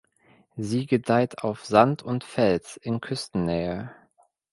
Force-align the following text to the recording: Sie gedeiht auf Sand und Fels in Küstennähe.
Sie 0.55 0.87
gedeiht 0.87 1.43
auf 1.43 1.63
Sand 1.63 2.01
und 2.01 2.23
Fels 2.23 2.75
in 2.75 3.01
Küstennähe. 3.01 3.93